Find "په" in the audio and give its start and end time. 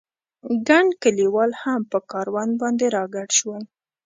1.91-1.97